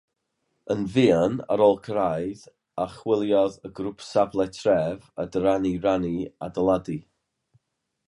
[0.73, 2.41] Yn fuan ar ôl cyrraedd,
[2.85, 6.99] archwiliodd y grŵp safle tref a dyrannu rhannau adeiladu.